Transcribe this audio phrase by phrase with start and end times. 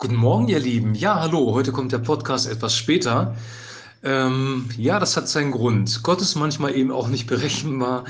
[0.00, 0.94] Guten Morgen, ihr Lieben.
[0.94, 1.52] Ja, hallo.
[1.52, 3.36] Heute kommt der Podcast etwas später.
[4.02, 6.02] Ähm, ja, das hat seinen Grund.
[6.02, 8.06] Gott ist manchmal eben auch nicht berechenbar.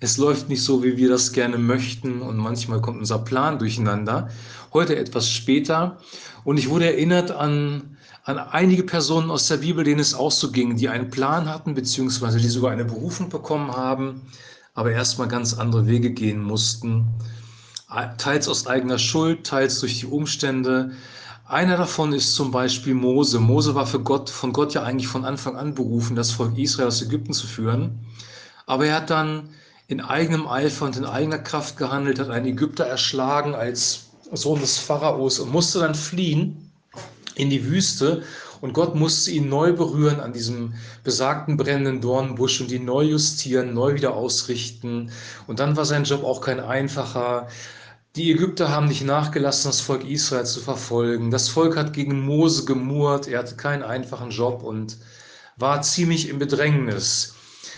[0.00, 4.30] Es läuft nicht so, wie wir das gerne möchten und manchmal kommt unser Plan durcheinander.
[4.72, 5.98] Heute etwas später
[6.44, 10.50] und ich wurde erinnert an, an einige Personen aus der Bibel, denen es auch so
[10.50, 14.22] ging, die einen Plan hatten, beziehungsweise die sogar eine Berufung bekommen haben,
[14.72, 17.04] aber erstmal ganz andere Wege gehen mussten
[18.18, 20.92] teils aus eigener Schuld, teils durch die Umstände.
[21.46, 23.40] Einer davon ist zum Beispiel Mose.
[23.40, 26.88] Mose war für Gott, von Gott ja eigentlich von Anfang an berufen, das Volk Israel
[26.88, 27.98] aus Ägypten zu führen.
[28.66, 29.48] Aber er hat dann
[29.88, 34.78] in eigenem Eifer und in eigener Kraft gehandelt, hat einen Ägypter erschlagen als Sohn des
[34.78, 36.70] Pharaos und musste dann fliehen
[37.34, 38.22] in die Wüste.
[38.60, 43.72] Und Gott musste ihn neu berühren an diesem besagten brennenden Dornbusch und ihn neu justieren,
[43.74, 45.10] neu wieder ausrichten.
[45.46, 47.48] Und dann war sein Job auch kein einfacher.
[48.16, 51.30] Die Ägypter haben nicht nachgelassen, das Volk Israel zu verfolgen.
[51.30, 54.98] Das Volk hat gegen Mose gemurrt, er hatte keinen einfachen Job und
[55.56, 57.34] war ziemlich im Bedrängnis.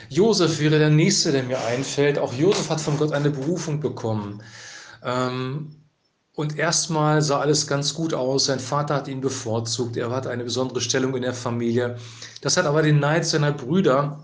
[0.09, 2.19] Josef wäre der Nächste, der mir einfällt.
[2.19, 4.43] Auch Josef hat von Gott eine Berufung bekommen.
[5.05, 5.82] Ähm,
[6.35, 8.47] und erstmal sah alles ganz gut aus.
[8.47, 9.97] Sein Vater hat ihn bevorzugt.
[9.97, 11.97] Er hat eine besondere Stellung in der Familie.
[12.41, 14.19] Das hat aber den Neid seiner Brüder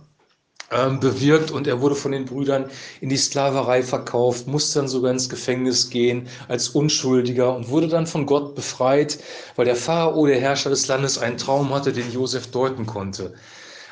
[0.71, 5.13] ähm, bewirkt und er wurde von den Brüdern in die Sklaverei verkauft, musste dann sogar
[5.13, 9.19] ins Gefängnis gehen als Unschuldiger und wurde dann von Gott befreit,
[9.57, 13.35] weil der Pharao, der Herrscher des Landes, einen Traum hatte, den Josef deuten konnte.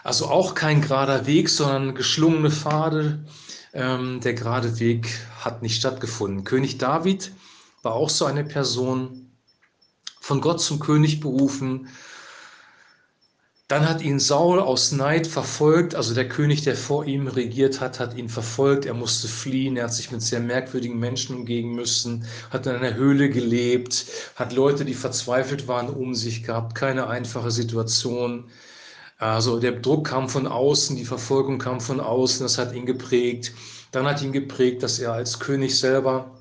[0.05, 3.20] Also auch kein gerader Weg, sondern geschlungene Pfade.
[3.75, 5.08] Ähm, der gerade Weg
[5.41, 6.45] hat nicht stattgefunden.
[6.45, 7.33] König David
[7.87, 9.31] war auch so eine Person,
[10.20, 11.87] von Gott zum König berufen,
[13.69, 18.01] dann hat ihn Saul aus Neid verfolgt, also der König, der vor ihm regiert hat,
[18.01, 18.87] hat ihn verfolgt.
[18.87, 22.95] Er musste fliehen, er hat sich mit sehr merkwürdigen Menschen umgehen müssen, hat in einer
[22.95, 26.75] Höhle gelebt, hat Leute, die verzweifelt waren, um sich gehabt.
[26.75, 28.45] Keine einfache Situation.
[29.19, 33.53] Also der Druck kam von außen, die Verfolgung kam von außen, das hat ihn geprägt.
[33.92, 36.36] Dann hat ihn geprägt, dass er als König selber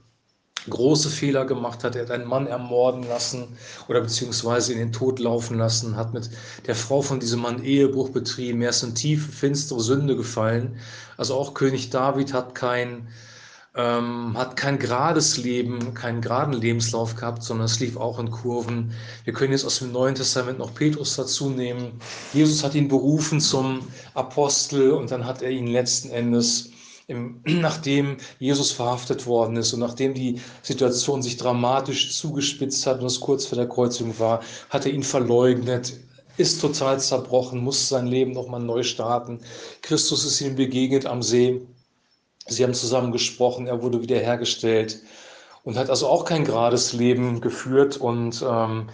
[0.69, 1.95] große Fehler gemacht hat.
[1.95, 3.47] Er hat einen Mann ermorden lassen
[3.87, 6.29] oder beziehungsweise in den Tod laufen lassen, hat mit
[6.65, 8.61] der Frau von diesem Mann Ehebruch betrieben.
[8.61, 10.77] Er ist in tiefe, finstere Sünde gefallen.
[11.17, 13.07] Also auch König David hat kein,
[13.75, 18.91] ähm, hat kein gerades Leben, keinen geraden Lebenslauf gehabt, sondern es lief auch in Kurven.
[19.23, 21.99] Wir können jetzt aus dem Neuen Testament noch Petrus dazu nehmen.
[22.33, 26.69] Jesus hat ihn berufen zum Apostel und dann hat er ihn letzten Endes
[27.07, 33.07] im, nachdem Jesus verhaftet worden ist und nachdem die Situation sich dramatisch zugespitzt hat und
[33.07, 35.94] es kurz vor der Kreuzung war, hat er ihn verleugnet,
[36.38, 39.39] ist total zerbrochen, muss sein Leben nochmal neu starten.
[39.81, 41.61] Christus ist ihm begegnet am See.
[42.47, 45.01] Sie haben zusammen gesprochen, er wurde wiederhergestellt
[45.63, 48.89] und hat also auch kein gerades Leben geführt und ähm,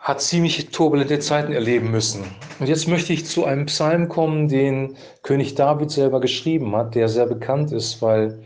[0.00, 2.24] hat ziemlich turbulente Zeiten erleben müssen.
[2.58, 7.08] Und jetzt möchte ich zu einem Psalm kommen, den König David selber geschrieben hat, der
[7.08, 8.42] sehr bekannt ist, weil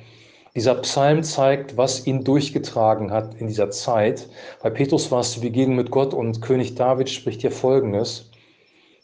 [0.56, 4.28] dieser Psalm zeigt, was ihn durchgetragen hat in dieser Zeit.
[4.62, 8.30] Bei Petrus war es die Begegnung mit Gott und König David spricht hier Folgendes.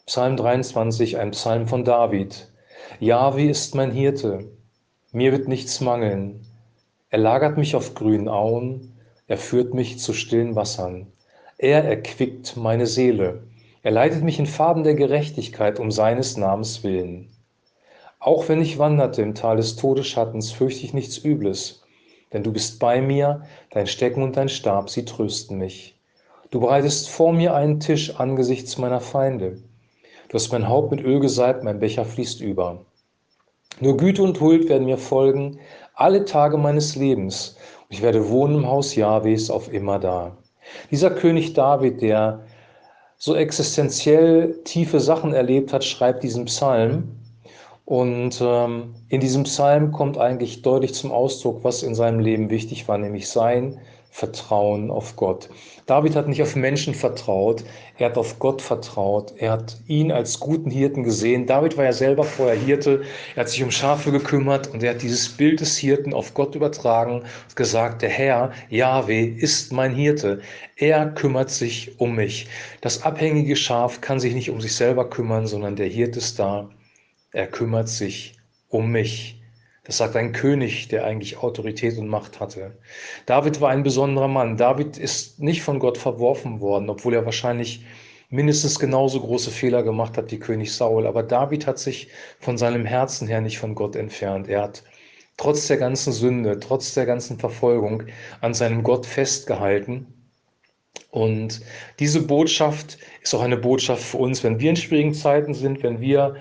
[0.05, 2.51] Psalm 23, ein Psalm von David.
[2.99, 4.49] Jahwe ist mein Hirte,
[5.13, 6.45] mir wird nichts mangeln.
[7.09, 8.93] Er lagert mich auf grünen Auen,
[9.27, 11.07] er führt mich zu stillen Wassern.
[11.63, 13.43] Er erquickt meine Seele.
[13.83, 17.29] Er leitet mich in Farben der Gerechtigkeit um seines Namens willen.
[18.19, 21.83] Auch wenn ich wanderte im Tal des Todesschattens, fürchte ich nichts Übles,
[22.33, 25.95] denn du bist bei mir, dein Stecken und dein Stab, sie trösten mich.
[26.49, 29.61] Du bereitest vor mir einen Tisch angesichts meiner Feinde.
[30.29, 32.83] Du hast mein Haupt mit Öl gesalbt, mein Becher fließt über.
[33.79, 35.59] Nur Güte und Huld werden mir folgen,
[35.93, 40.35] alle Tage meines Lebens, und ich werde wohnen im Haus Jahwes auf immer da.
[40.89, 42.41] Dieser König David, der
[43.17, 47.15] so existenziell tiefe Sachen erlebt hat, schreibt diesen Psalm.
[47.85, 52.87] Und ähm, in diesem Psalm kommt eigentlich deutlich zum Ausdruck, was in seinem Leben wichtig
[52.87, 53.79] war, nämlich sein
[54.13, 55.49] Vertrauen auf Gott.
[55.85, 57.63] David hat nicht auf Menschen vertraut,
[57.97, 59.33] er hat auf Gott vertraut.
[59.37, 61.47] Er hat ihn als guten Hirten gesehen.
[61.47, 63.03] David war ja selber vorher Hirte,
[63.35, 66.55] er hat sich um Schafe gekümmert und er hat dieses Bild des Hirten auf Gott
[66.55, 70.41] übertragen und gesagt, der Herr, Yahweh, ist mein Hirte.
[70.75, 72.47] Er kümmert sich um mich.
[72.81, 76.69] Das abhängige Schaf kann sich nicht um sich selber kümmern, sondern der Hirt ist da.
[77.31, 78.37] Er kümmert sich
[78.67, 79.40] um mich.
[79.83, 82.77] Das sagt ein König, der eigentlich Autorität und Macht hatte.
[83.25, 84.57] David war ein besonderer Mann.
[84.57, 87.83] David ist nicht von Gott verworfen worden, obwohl er wahrscheinlich
[88.29, 91.07] mindestens genauso große Fehler gemacht hat wie König Saul.
[91.07, 94.47] Aber David hat sich von seinem Herzen her nicht von Gott entfernt.
[94.47, 94.83] Er hat
[95.37, 98.03] trotz der ganzen Sünde, trotz der ganzen Verfolgung
[98.41, 100.07] an seinem Gott festgehalten
[101.09, 101.61] Und
[101.99, 105.99] diese Botschaft ist auch eine Botschaft für uns, wenn wir in schwierigen Zeiten sind, wenn
[106.01, 106.37] wir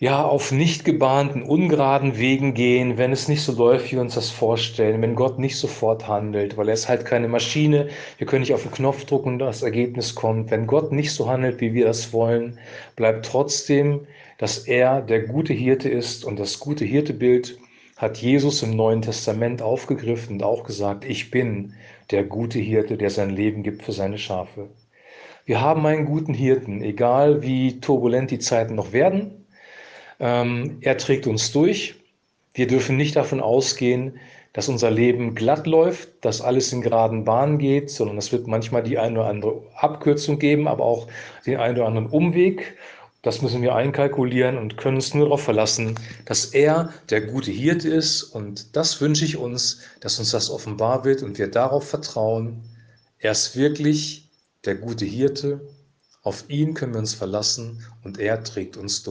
[0.00, 4.14] ja auf nicht gebahnten, ungeraden Wegen gehen, wenn es nicht so läuft, wie wir uns
[4.14, 8.40] das vorstellen, wenn Gott nicht sofort handelt, weil er ist halt keine Maschine, wir können
[8.40, 10.50] nicht auf den Knopf drücken und das Ergebnis kommt.
[10.50, 12.58] Wenn Gott nicht so handelt, wie wir das wollen,
[12.96, 14.06] bleibt trotzdem,
[14.38, 17.58] dass er der gute Hirte ist und das gute Hirtebild
[17.98, 21.74] hat Jesus im Neuen Testament aufgegriffen und auch gesagt, ich bin
[22.10, 24.70] der gute Hirte, der sein Leben gibt für seine Schafe.
[25.44, 29.39] Wir haben einen guten Hirten, egal wie turbulent die Zeiten noch werden,
[30.20, 31.96] ähm, er trägt uns durch.
[32.54, 34.18] Wir dürfen nicht davon ausgehen,
[34.52, 38.82] dass unser Leben glatt läuft, dass alles in geraden Bahnen geht, sondern es wird manchmal
[38.82, 41.06] die eine oder andere Abkürzung geben, aber auch
[41.46, 42.76] den einen oder anderen Umweg.
[43.22, 45.94] Das müssen wir einkalkulieren und können uns nur darauf verlassen,
[46.24, 48.22] dass er der gute Hirte ist.
[48.22, 52.62] Und das wünsche ich uns, dass uns das offenbar wird und wir darauf vertrauen.
[53.18, 54.28] Er ist wirklich
[54.64, 55.60] der gute Hirte.
[56.22, 59.08] Auf ihn können wir uns verlassen und er trägt uns durch.